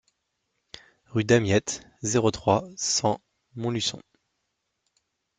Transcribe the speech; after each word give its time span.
Rue 1.09 1.23
Damiette, 1.25 1.85
zéro 2.01 2.31
trois, 2.31 2.63
cent 2.75 3.21
Montluçon 3.53 4.01